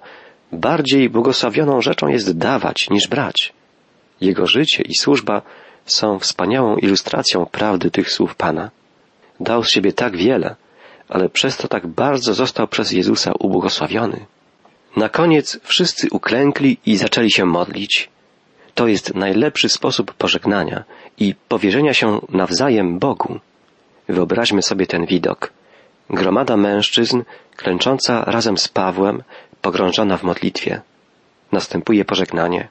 Bardziej 0.53 1.11
błogosławioną 1.11 1.81
rzeczą 1.81 2.09
jest 2.09 2.39
dawać 2.39 2.91
niż 2.91 3.09
brać. 3.09 3.53
Jego 4.23 4.47
życie 4.47 4.83
i 4.83 4.95
służba 4.95 5.43
są 5.87 6.19
wspaniałą 6.19 6.77
ilustracją 6.77 7.47
prawdy 7.47 7.91
tych 7.91 8.11
słów 8.11 8.35
Pana. 8.35 8.71
Dał 9.41 9.65
z 9.65 9.71
siebie 9.71 9.93
tak 9.93 10.17
wiele, 10.17 10.57
ale 11.09 11.29
przez 11.29 11.57
to 11.57 11.69
tak 11.69 11.87
bardzo 11.87 12.35
został 12.35 12.69
przez 12.69 12.93
Jezusa 12.93 13.33
ubłogosławiony. 13.39 14.27
Na 14.97 15.09
koniec 15.09 15.61
wszyscy 15.63 16.09
uklękli 16.11 16.79
i 16.87 16.97
zaczęli 16.97 17.31
się 17.31 17.45
modlić. 17.45 18.09
To 18.75 18.87
jest 18.87 19.15
najlepszy 19.15 19.69
sposób 19.69 20.15
pożegnania 20.15 20.85
i 21.19 21.35
powierzenia 21.49 21.95
się 21.95 22.21
nawzajem 22.29 22.99
Bogu. 22.99 23.39
Wyobraźmy 24.09 24.63
sobie 24.63 24.87
ten 24.87 25.07
widok. 25.07 25.53
Gromada 26.11 26.57
mężczyzn, 26.57 27.23
klęcząca 27.57 28.25
razem 28.25 28.59
z 28.59 28.69
Pawłem, 28.69 29.23
pogrążona 29.63 30.17
w 30.17 30.23
modlitwie. 30.23 30.81
Następuje 31.53 32.05
pożegnanie. 32.05 32.69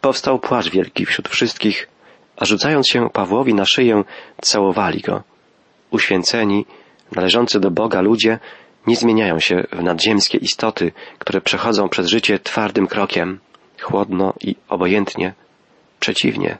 Powstał 0.00 0.38
płacz 0.38 0.70
wielki 0.70 1.06
wśród 1.06 1.28
wszystkich, 1.28 1.88
a 2.36 2.44
rzucając 2.44 2.88
się 2.88 3.10
Pawłowi 3.10 3.54
na 3.54 3.64
szyję, 3.64 4.04
całowali 4.42 5.00
go. 5.00 5.22
Uświęceni, 5.90 6.66
należący 7.12 7.60
do 7.60 7.70
Boga 7.70 8.00
ludzie 8.00 8.38
nie 8.86 8.96
zmieniają 8.96 9.40
się 9.40 9.64
w 9.72 9.82
nadziemskie 9.82 10.38
istoty, 10.38 10.92
które 11.18 11.40
przechodzą 11.40 11.88
przez 11.88 12.06
życie 12.06 12.38
twardym 12.38 12.86
krokiem, 12.86 13.40
chłodno 13.82 14.34
i 14.40 14.56
obojętnie. 14.68 15.34
Przeciwnie, 16.00 16.58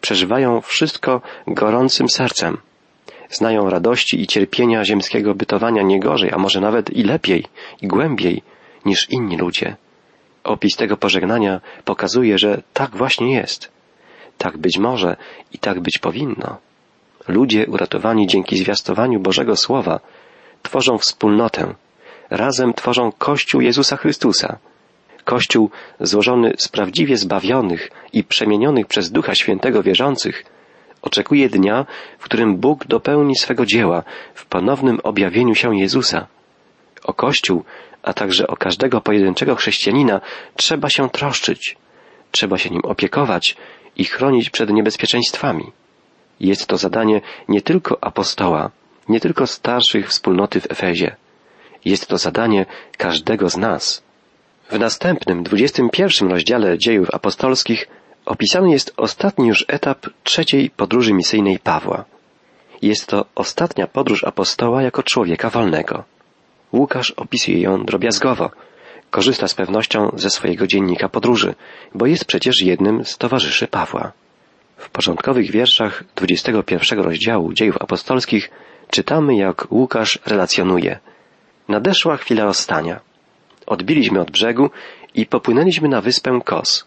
przeżywają 0.00 0.60
wszystko 0.60 1.20
gorącym 1.46 2.08
sercem. 2.08 2.58
Znają 3.30 3.70
radości 3.70 4.20
i 4.20 4.26
cierpienia 4.26 4.84
ziemskiego 4.84 5.34
bytowania 5.34 5.82
nie 5.82 6.00
gorzej, 6.00 6.30
a 6.32 6.38
może 6.38 6.60
nawet 6.60 6.90
i 6.90 7.02
lepiej, 7.02 7.44
i 7.82 7.86
głębiej 7.86 8.42
niż 8.84 9.10
inni 9.10 9.36
ludzie. 9.36 9.76
Opis 10.46 10.76
tego 10.76 10.96
pożegnania 10.96 11.60
pokazuje, 11.84 12.38
że 12.38 12.62
tak 12.72 12.96
właśnie 12.96 13.34
jest. 13.34 13.72
Tak 14.38 14.58
być 14.58 14.78
może 14.78 15.16
i 15.52 15.58
tak 15.58 15.80
być 15.80 15.98
powinno. 15.98 16.56
Ludzie 17.28 17.66
uratowani 17.66 18.26
dzięki 18.26 18.56
zwiastowaniu 18.56 19.20
Bożego 19.20 19.56
Słowa 19.56 20.00
tworzą 20.62 20.98
wspólnotę, 20.98 21.74
razem 22.30 22.74
tworzą 22.74 23.12
Kościół 23.12 23.60
Jezusa 23.60 23.96
Chrystusa. 23.96 24.58
Kościół 25.24 25.70
złożony 26.00 26.52
z 26.58 26.68
prawdziwie 26.68 27.16
zbawionych 27.16 27.90
i 28.12 28.24
przemienionych 28.24 28.86
przez 28.86 29.10
Ducha 29.10 29.34
Świętego 29.34 29.82
wierzących 29.82 30.44
oczekuje 31.02 31.48
dnia, 31.48 31.86
w 32.18 32.24
którym 32.24 32.56
Bóg 32.56 32.86
dopełni 32.86 33.36
swego 33.36 33.66
dzieła 33.66 34.02
w 34.34 34.46
ponownym 34.46 35.00
objawieniu 35.02 35.54
się 35.54 35.76
Jezusa. 35.76 36.26
O 37.06 37.14
Kościół 37.14 37.64
a 38.06 38.12
także 38.12 38.46
o 38.46 38.56
każdego 38.56 39.00
pojedynczego 39.00 39.54
chrześcijanina 39.54 40.20
trzeba 40.56 40.90
się 40.90 41.10
troszczyć, 41.10 41.76
trzeba 42.30 42.58
się 42.58 42.70
nim 42.70 42.84
opiekować 42.84 43.56
i 43.96 44.04
chronić 44.04 44.50
przed 44.50 44.70
niebezpieczeństwami. 44.70 45.72
Jest 46.40 46.66
to 46.66 46.76
zadanie 46.76 47.20
nie 47.48 47.62
tylko 47.62 47.98
apostoła, 48.00 48.70
nie 49.08 49.20
tylko 49.20 49.46
starszych 49.46 50.08
wspólnoty 50.08 50.60
w 50.60 50.70
Efezie. 50.70 51.16
Jest 51.84 52.06
to 52.06 52.18
zadanie 52.18 52.66
każdego 52.96 53.48
z 53.48 53.56
nas. 53.56 54.02
W 54.70 54.78
następnym, 54.78 55.42
dwudziestym 55.42 55.90
pierwszym 55.90 56.30
rozdziale 56.30 56.78
dziejów 56.78 57.14
apostolskich 57.14 57.88
opisany 58.24 58.70
jest 58.70 58.94
ostatni 58.96 59.48
już 59.48 59.64
etap 59.68 60.06
trzeciej 60.24 60.70
podróży 60.70 61.12
misyjnej 61.12 61.58
Pawła. 61.58 62.04
Jest 62.82 63.06
to 63.06 63.24
ostatnia 63.34 63.86
podróż 63.86 64.24
apostoła 64.24 64.82
jako 64.82 65.02
człowieka 65.02 65.50
wolnego. 65.50 66.15
Łukasz 66.72 67.10
opisuje 67.10 67.60
ją 67.60 67.84
drobiazgowo. 67.84 68.50
Korzysta 69.10 69.48
z 69.48 69.54
pewnością 69.54 70.10
ze 70.14 70.30
swojego 70.30 70.66
dziennika 70.66 71.08
podróży, 71.08 71.54
bo 71.94 72.06
jest 72.06 72.24
przecież 72.24 72.62
jednym 72.62 73.04
z 73.04 73.18
towarzyszy 73.18 73.66
Pawła. 73.66 74.12
W 74.76 74.90
początkowych 74.90 75.50
wierszach 75.50 76.04
21 76.16 77.00
rozdziału 77.00 77.52
dziejów 77.52 77.76
apostolskich 77.82 78.50
czytamy, 78.90 79.36
jak 79.36 79.72
Łukasz 79.72 80.18
relacjonuje. 80.26 80.98
Nadeszła 81.68 82.16
chwila 82.16 82.44
rozstania. 82.44 83.00
Odbiliśmy 83.66 84.20
od 84.20 84.30
brzegu 84.30 84.70
i 85.14 85.26
popłynęliśmy 85.26 85.88
na 85.88 86.00
wyspę 86.00 86.40
Kos. 86.44 86.84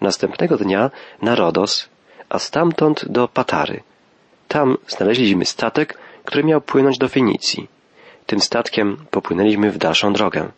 Następnego 0.00 0.56
dnia 0.56 0.90
na 1.22 1.34
Rodos, 1.34 1.88
a 2.28 2.38
stamtąd 2.38 3.04
do 3.08 3.28
Patary. 3.28 3.82
Tam 4.48 4.76
znaleźliśmy 4.88 5.44
statek, 5.44 5.98
który 6.24 6.44
miał 6.44 6.60
płynąć 6.60 6.98
do 6.98 7.08
Fenicji. 7.08 7.73
Tym 8.26 8.40
statkiem 8.40 8.96
popłynęliśmy 9.10 9.70
w 9.70 9.78
dalszą 9.78 10.12
drogę. 10.12 10.48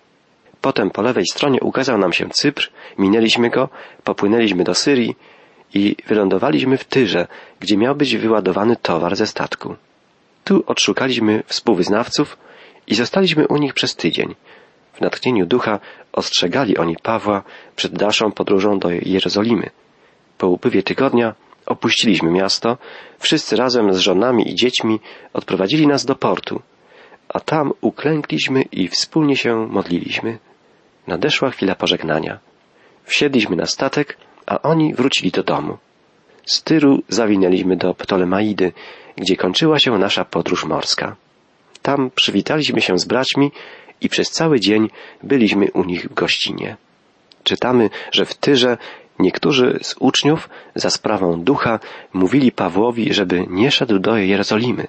Potem 0.61 0.90
po 0.90 1.02
lewej 1.02 1.25
stronie 1.32 1.61
ukazał 1.61 1.99
nam 1.99 2.12
się 2.12 2.28
Cypr, 2.28 2.70
minęliśmy 2.99 3.50
go, 3.50 3.68
popłynęliśmy 4.04 4.64
do 4.64 4.75
Syrii 4.75 5.16
i 5.75 5.96
wylądowaliśmy 6.06 6.76
w 6.76 6.85
Tyrze, 6.85 7.26
gdzie 7.61 7.76
miał 7.76 7.94
być 7.94 8.16
wyładowany 8.16 8.76
towar 8.76 9.16
ze 9.16 9.26
statku. 9.26 9.76
Tu 10.44 10.64
odszukaliśmy 10.66 11.42
współwyznawców 11.46 12.38
i 12.87 12.94
zostaliśmy 12.94 13.49
u 13.49 13.56
nich 13.56 13.75
przez 13.75 13.96
tydzień. 13.96 14.35
W 14.92 15.00
natchnieniu 15.00 15.46
ducha 15.46 15.80
ostrzegali 16.12 16.78
oni 16.78 16.96
Pawła 17.02 17.42
przed 17.76 17.92
dalszą 17.92 18.32
podróżą 18.32 18.78
do 18.78 18.90
Jerozolimy. 18.90 19.70
Po 20.38 20.49
upływie 20.49 20.82
tygodnia 20.82 21.35
opuściliśmy 21.66 22.30
miasto, 22.30 22.78
wszyscy 23.18 23.56
razem 23.56 23.94
z 23.94 23.99
żonami 23.99 24.50
i 24.50 24.54
dziećmi 24.54 25.00
odprowadzili 25.32 25.87
nas 25.87 26.04
do 26.04 26.14
portu, 26.14 26.62
a 27.36 27.40
tam 27.40 27.72
uklękliśmy 27.80 28.62
i 28.62 28.88
wspólnie 28.88 29.36
się 29.36 29.66
modliliśmy. 29.66 30.38
Nadeszła 31.06 31.50
chwila 31.50 31.74
pożegnania. 31.74 32.38
Wsiedliśmy 33.04 33.56
na 33.56 33.66
statek, 33.66 34.16
a 34.46 34.62
oni 34.62 34.94
wrócili 34.94 35.30
do 35.30 35.42
domu. 35.42 35.78
Z 36.46 36.62
Tyru 36.62 37.02
zawinęliśmy 37.08 37.76
do 37.76 37.94
Ptolemaidy, 37.94 38.72
gdzie 39.16 39.36
kończyła 39.36 39.78
się 39.78 39.98
nasza 39.98 40.24
podróż 40.24 40.64
morska. 40.64 41.16
Tam 41.82 42.10
przywitaliśmy 42.14 42.80
się 42.80 42.98
z 42.98 43.04
braćmi 43.04 43.52
i 44.00 44.08
przez 44.08 44.30
cały 44.30 44.60
dzień 44.60 44.88
byliśmy 45.22 45.70
u 45.72 45.84
nich 45.84 46.04
w 46.04 46.14
gościnie. 46.14 46.76
Czytamy, 47.44 47.90
że 48.12 48.24
w 48.24 48.34
Tyrze 48.34 48.78
niektórzy 49.18 49.78
z 49.82 49.94
uczniów 50.00 50.48
za 50.74 50.90
sprawą 50.90 51.42
ducha 51.42 51.80
mówili 52.12 52.52
Pawłowi, 52.52 53.14
żeby 53.14 53.46
nie 53.50 53.70
szedł 53.70 53.98
do 53.98 54.16
Jerozolimy. 54.16 54.86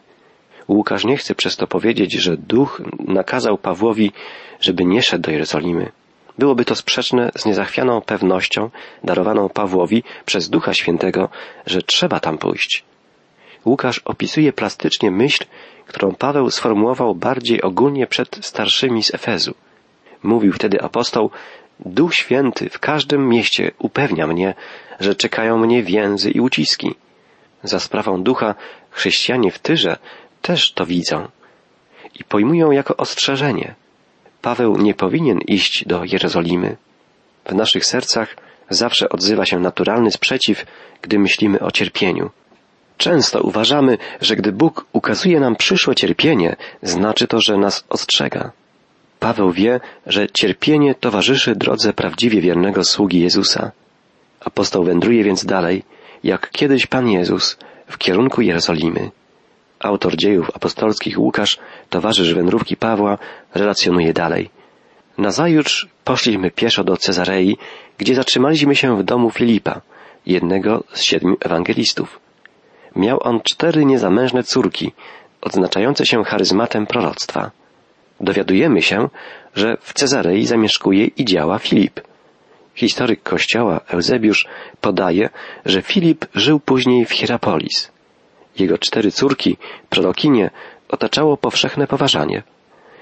Łukasz 0.67 1.05
nie 1.05 1.17
chce 1.17 1.35
przez 1.35 1.57
to 1.57 1.67
powiedzieć, 1.67 2.13
że 2.13 2.37
duch 2.37 2.81
nakazał 2.99 3.57
Pawłowi, 3.57 4.11
żeby 4.59 4.85
nie 4.85 5.01
szedł 5.01 5.23
do 5.23 5.31
Jerozolimy. 5.31 5.91
Byłoby 6.37 6.65
to 6.65 6.75
sprzeczne 6.75 7.31
z 7.35 7.45
niezachwianą 7.45 8.01
pewnością 8.01 8.69
darowaną 9.03 9.49
Pawłowi 9.49 10.03
przez 10.25 10.49
Ducha 10.49 10.73
Świętego, 10.73 11.29
że 11.65 11.81
trzeba 11.81 12.19
tam 12.19 12.37
pójść. 12.37 12.83
Łukasz 13.65 13.99
opisuje 13.99 14.53
plastycznie 14.53 15.11
myśl, 15.11 15.45
którą 15.87 16.15
Paweł 16.15 16.49
sformułował 16.49 17.15
bardziej 17.15 17.61
ogólnie 17.61 18.07
przed 18.07 18.39
starszymi 18.41 19.03
z 19.03 19.13
Efezu. 19.13 19.53
Mówił 20.23 20.53
wtedy 20.53 20.81
apostoł, 20.81 21.31
Duch 21.79 22.15
Święty 22.15 22.69
w 22.69 22.79
każdym 22.79 23.29
mieście 23.29 23.71
upewnia 23.79 24.27
mnie, 24.27 24.53
że 24.99 25.15
czekają 25.15 25.57
mnie 25.57 25.83
więzy 25.83 26.31
i 26.31 26.39
uciski. 26.39 26.95
Za 27.63 27.79
sprawą 27.79 28.23
ducha 28.23 28.55
chrześcijanie 28.89 29.51
w 29.51 29.59
Tyrze 29.59 29.97
też 30.47 30.71
to 30.71 30.85
widzą 30.85 31.27
i 32.19 32.23
pojmują 32.23 32.71
jako 32.71 32.97
ostrzeżenie. 32.97 33.75
Paweł 34.41 34.77
nie 34.77 34.93
powinien 34.93 35.39
iść 35.47 35.85
do 35.85 36.03
Jerozolimy. 36.03 36.77
W 37.45 37.53
naszych 37.53 37.85
sercach 37.85 38.35
zawsze 38.69 39.09
odzywa 39.09 39.45
się 39.45 39.59
naturalny 39.59 40.11
sprzeciw, 40.11 40.65
gdy 41.01 41.19
myślimy 41.19 41.59
o 41.59 41.71
cierpieniu. 41.71 42.29
Często 42.97 43.41
uważamy, 43.41 43.97
że 44.21 44.35
gdy 44.35 44.51
Bóg 44.51 44.85
ukazuje 44.93 45.39
nam 45.39 45.55
przyszłe 45.55 45.95
cierpienie, 45.95 46.55
znaczy 46.81 47.27
to, 47.27 47.41
że 47.41 47.57
nas 47.57 47.85
ostrzega. 47.89 48.51
Paweł 49.19 49.51
wie, 49.51 49.79
że 50.05 50.29
cierpienie 50.29 50.95
towarzyszy 50.95 51.55
drodze 51.55 51.93
prawdziwie 51.93 52.41
wiernego 52.41 52.83
sługi 52.83 53.19
Jezusa. 53.19 53.71
Apostoł 54.39 54.83
wędruje 54.83 55.23
więc 55.23 55.45
dalej, 55.45 55.83
jak 56.23 56.49
kiedyś 56.51 56.85
Pan 56.85 57.09
Jezus, 57.09 57.57
w 57.87 57.97
kierunku 57.97 58.41
Jerozolimy. 58.41 59.11
Autor 59.79 60.15
dziejów 60.15 60.51
apostolskich 60.55 61.19
Łukasz, 61.19 61.57
towarzysz 61.89 62.33
wędrówki 62.33 62.75
Pawła, 62.77 63.17
relacjonuje 63.55 64.13
dalej. 64.13 64.49
Nazajutrz 65.17 65.87
poszliśmy 66.03 66.51
pieszo 66.51 66.83
do 66.83 66.97
Cezarei, 66.97 67.57
gdzie 67.97 68.15
zatrzymaliśmy 68.15 68.75
się 68.75 68.97
w 68.97 69.03
domu 69.03 69.29
Filipa, 69.29 69.81
jednego 70.25 70.83
z 70.93 71.01
siedmiu 71.01 71.37
ewangelistów. 71.39 72.19
Miał 72.95 73.19
on 73.23 73.41
cztery 73.43 73.85
niezamężne 73.85 74.43
córki, 74.43 74.91
odznaczające 75.41 76.05
się 76.05 76.23
charyzmatem 76.23 76.87
proroctwa. 76.87 77.51
Dowiadujemy 78.19 78.81
się, 78.81 79.09
że 79.55 79.77
w 79.81 79.93
Cezarei 79.93 80.45
zamieszkuje 80.45 81.05
i 81.05 81.25
działa 81.25 81.59
Filip. 81.59 82.01
Historyk 82.75 83.23
kościoła 83.23 83.81
Eusebiusz 83.87 84.47
podaje, 84.81 85.29
że 85.65 85.81
Filip 85.81 86.25
żył 86.35 86.59
później 86.59 87.05
w 87.05 87.11
Hierapolis. 87.11 87.91
Jego 88.59 88.77
cztery 88.77 89.11
córki, 89.11 89.57
prorokinie, 89.89 90.49
otaczało 90.89 91.37
powszechne 91.37 91.87
poważanie. 91.87 92.43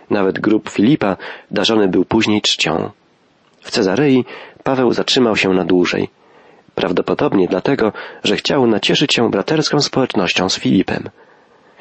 Nawet 0.10 0.40
grób 0.40 0.70
Filipa 0.70 1.18
darzony 1.52 1.88
był 1.88 2.06
później 2.06 2.42
czcią. 2.42 2.92
W 3.62 3.72
Cezarei 3.72 4.26
Paweł 4.64 4.94
zatrzymał 4.94 5.36
się 5.36 5.50
na 5.50 5.66
dłużej. 5.66 6.10
Prawdopodobnie 6.76 7.48
dlatego, 7.48 7.94
że 8.24 8.36
chciał 8.36 8.68
nacieszyć 8.68 9.14
się 9.14 9.30
braterską 9.30 9.80
społecznością 9.80 10.50
z 10.50 10.60
Filipem. 10.60 11.10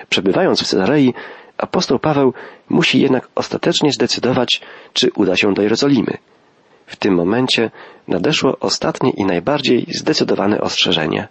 Przebywając 0.09 0.63
w 0.63 0.67
Cezarei, 0.67 1.15
apostoł 1.59 1.99
Paweł 1.99 2.35
musi 2.69 3.01
jednak 3.01 3.29
ostatecznie 3.35 3.93
zdecydować, 3.93 4.61
czy 4.93 5.11
uda 5.15 5.37
się 5.37 5.55
do 5.55 5.63
Jerozolimy. 5.63 6.19
W 6.87 6.97
tym 6.97 7.15
momencie 7.15 7.71
nadeszło 8.09 8.57
ostatnie 8.61 9.11
i 9.11 9.25
najbardziej 9.25 9.87
zdecydowane 9.95 10.61
ostrzeżenie. 10.61 11.29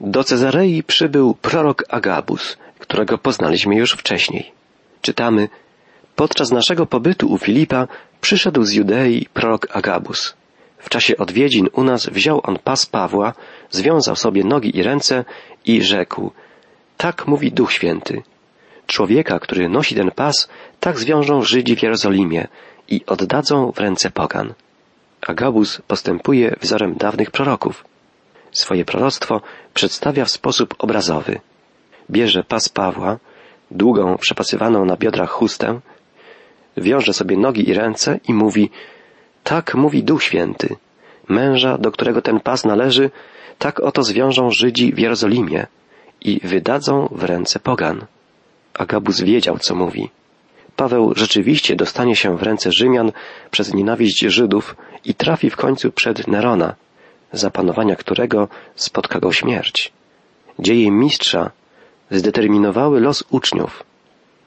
Do 0.00 0.24
Cezarei 0.24 0.82
przybył 0.82 1.34
prorok 1.34 1.84
Agabus, 1.88 2.56
którego 2.78 3.18
poznaliśmy 3.18 3.76
już 3.76 3.92
wcześniej. 3.92 4.52
Czytamy, 5.02 5.48
podczas 6.16 6.50
naszego 6.50 6.86
pobytu 6.86 7.32
u 7.32 7.38
Filipa 7.38 7.88
przyszedł 8.20 8.62
z 8.62 8.72
Judei 8.72 9.26
prorok 9.34 9.76
Agabus. 9.76 10.34
W 10.78 10.88
czasie 10.88 11.16
odwiedzin 11.16 11.68
u 11.72 11.84
nas 11.84 12.06
wziął 12.06 12.40
on 12.42 12.58
pas 12.58 12.86
Pawła, 12.86 13.32
związał 13.70 14.16
sobie 14.16 14.44
nogi 14.44 14.78
i 14.78 14.82
ręce 14.82 15.24
i 15.64 15.82
rzekł, 15.82 16.30
tak 16.96 17.26
mówi 17.26 17.52
Duch 17.52 17.72
Święty. 17.72 18.22
Człowieka, 18.86 19.38
który 19.38 19.68
nosi 19.68 19.94
ten 19.94 20.10
pas, 20.10 20.48
tak 20.80 20.98
zwiążą 20.98 21.42
Żydzi 21.42 21.76
w 21.76 21.82
Jerozolimie 21.82 22.48
i 22.88 23.00
oddadzą 23.06 23.72
w 23.72 23.78
ręce 23.78 24.10
pogan. 24.10 24.54
Agabus 25.26 25.82
postępuje 25.86 26.56
wzorem 26.60 26.94
dawnych 26.94 27.30
proroków. 27.30 27.84
Swoje 28.56 28.84
proroctwo 28.84 29.40
przedstawia 29.74 30.24
w 30.24 30.30
sposób 30.30 30.74
obrazowy. 30.78 31.40
Bierze 32.10 32.44
pas 32.44 32.68
Pawła, 32.68 33.18
długą, 33.70 34.16
przepasywaną 34.18 34.84
na 34.84 34.96
biodrach 34.96 35.30
chustę, 35.30 35.80
wiąże 36.76 37.12
sobie 37.12 37.36
nogi 37.36 37.68
i 37.68 37.74
ręce 37.74 38.20
i 38.28 38.34
mówi 38.34 38.70
tak 39.44 39.74
mówi 39.74 40.04
Duch 40.04 40.22
Święty. 40.22 40.76
Męża, 41.28 41.78
do 41.78 41.92
którego 41.92 42.22
ten 42.22 42.40
pas 42.40 42.64
należy, 42.64 43.10
tak 43.58 43.80
oto 43.80 44.02
zwiążą 44.02 44.50
Żydzi 44.50 44.92
w 44.92 44.98
Jerozolimie 44.98 45.66
i 46.20 46.40
wydadzą 46.44 47.08
w 47.10 47.24
ręce 47.24 47.60
pogan. 47.60 48.06
Agabus 48.74 49.20
wiedział, 49.20 49.58
co 49.58 49.74
mówi. 49.74 50.10
Paweł 50.76 51.12
rzeczywiście 51.16 51.76
dostanie 51.76 52.16
się 52.16 52.36
w 52.36 52.42
ręce 52.42 52.72
Rzymian 52.72 53.12
przez 53.50 53.74
nienawiść 53.74 54.18
Żydów 54.18 54.76
i 55.04 55.14
trafi 55.14 55.50
w 55.50 55.56
końcu 55.56 55.92
przed 55.92 56.28
Nerona, 56.28 56.74
za 57.32 57.50
panowania 57.50 57.96
którego 57.96 58.48
spotka 58.74 59.20
go 59.20 59.32
śmierć. 59.32 59.92
Dzieje 60.58 60.90
mistrza 60.90 61.50
zdeterminowały 62.10 63.00
los 63.00 63.24
uczniów. 63.30 63.84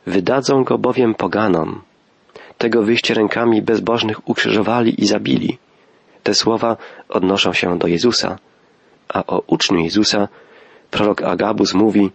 Wydadzą 0.07 0.63
go 0.63 0.77
bowiem 0.77 1.15
poganom. 1.15 1.81
Tego 2.57 2.83
wyście 2.83 3.13
rękami 3.13 3.61
bezbożnych 3.61 4.29
ukrzyżowali 4.29 5.03
i 5.03 5.07
zabili. 5.07 5.57
Te 6.23 6.35
słowa 6.35 6.77
odnoszą 7.09 7.53
się 7.53 7.77
do 7.77 7.87
Jezusa, 7.87 8.37
a 9.09 9.25
o 9.25 9.43
uczniu 9.47 9.79
Jezusa 9.79 10.27
prorok 10.91 11.21
Agabus 11.21 11.73
mówi, 11.73 12.11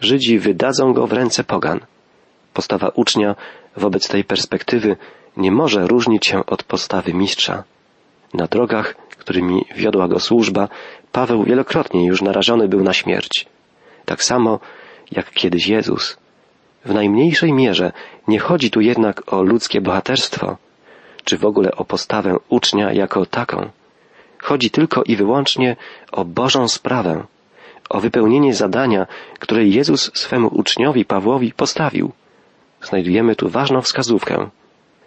Żydzi 0.00 0.38
wydadzą 0.38 0.92
go 0.92 1.06
w 1.06 1.12
ręce 1.12 1.44
pogan. 1.44 1.80
Postawa 2.52 2.88
ucznia 2.88 3.36
wobec 3.76 4.08
tej 4.08 4.24
perspektywy 4.24 4.96
nie 5.36 5.52
może 5.52 5.86
różnić 5.86 6.26
się 6.26 6.46
od 6.46 6.62
postawy 6.62 7.14
mistrza. 7.14 7.64
Na 8.34 8.46
drogach, 8.46 8.94
którymi 9.24 9.64
wiodła 9.76 10.08
go 10.08 10.20
służba, 10.20 10.68
Paweł 11.12 11.44
wielokrotnie 11.44 12.06
już 12.06 12.22
narażony 12.22 12.68
był 12.68 12.82
na 12.82 12.92
śmierć. 12.92 13.46
Tak 14.04 14.22
samo 14.22 14.60
jak 15.12 15.30
kiedyś 15.30 15.66
Jezus. 15.66 16.16
W 16.84 16.94
najmniejszej 16.94 17.52
mierze 17.52 17.92
nie 18.28 18.38
chodzi 18.38 18.70
tu 18.70 18.80
jednak 18.80 19.32
o 19.32 19.42
ludzkie 19.42 19.80
bohaterstwo, 19.80 20.56
czy 21.24 21.38
w 21.38 21.44
ogóle 21.44 21.72
o 21.72 21.84
postawę 21.84 22.36
ucznia 22.48 22.92
jako 22.92 23.26
taką. 23.26 23.70
Chodzi 24.42 24.70
tylko 24.70 25.02
i 25.02 25.16
wyłącznie 25.16 25.76
o 26.12 26.24
Bożą 26.24 26.68
sprawę, 26.68 27.24
o 27.90 28.00
wypełnienie 28.00 28.54
zadania, 28.54 29.06
które 29.38 29.64
Jezus 29.64 30.10
swemu 30.14 30.48
uczniowi 30.48 31.04
Pawłowi 31.04 31.52
postawił. 31.52 32.12
Znajdujemy 32.82 33.36
tu 33.36 33.48
ważną 33.48 33.80
wskazówkę. 33.80 34.50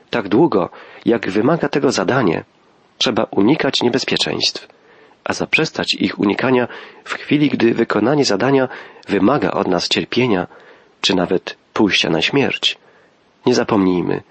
Tak 0.10 0.28
długo, 0.28 0.70
jak 1.06 1.30
wymaga 1.30 1.70
tego 1.70 1.92
zadanie, 1.92 2.44
trzeba 2.98 3.24
unikać 3.24 3.82
niebezpieczeństw, 3.82 4.68
a 5.24 5.34
zaprzestać 5.34 5.94
ich 5.94 6.20
unikania 6.20 6.68
w 7.04 7.14
chwili, 7.14 7.50
gdy 7.50 7.74
wykonanie 7.74 8.26
zadania 8.26 8.70
wymaga 9.08 9.52
od 9.52 9.68
nas 9.68 9.88
cierpienia, 9.88 10.48
czy 11.02 11.16
nawet 11.16 11.58
pójścia 11.74 12.10
na 12.10 12.22
śmierć. 12.22 12.78
Nie 13.46 13.56
zapomnijmy, 13.56 14.22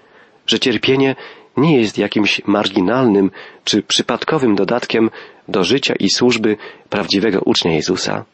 że 0.47 0.59
cierpienie 0.59 1.15
nie 1.57 1.81
jest 1.81 1.97
jakimś 1.97 2.41
marginalnym 2.45 3.31
czy 3.63 3.83
przypadkowym 3.83 4.55
dodatkiem 4.55 5.09
do 5.47 5.63
życia 5.63 5.93
i 5.99 6.09
służby 6.09 6.57
prawdziwego 6.89 7.39
ucznia 7.45 7.73
Jezusa. 7.73 8.25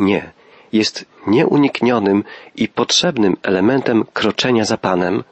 Nie, 0.00 0.32
jest 0.72 1.04
nieuniknionym 1.26 2.24
i 2.56 2.68
potrzebnym 2.68 3.36
elementem 3.42 4.04
kroczenia 4.12 4.64
za 4.64 4.76
Panem, 4.76 5.24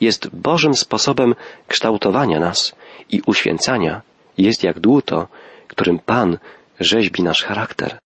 jest 0.00 0.28
Bożym 0.28 0.74
sposobem 0.74 1.34
kształtowania 1.68 2.40
nas 2.40 2.74
i 3.10 3.22
uświęcania, 3.26 4.02
jest 4.38 4.62
jak 4.62 4.80
dłuto, 4.80 5.28
którym 5.68 5.98
Pan 5.98 6.38
rzeźbi 6.80 7.22
nasz 7.22 7.42
charakter. 7.42 7.98